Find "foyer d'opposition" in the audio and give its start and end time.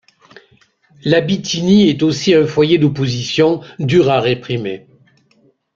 2.47-3.61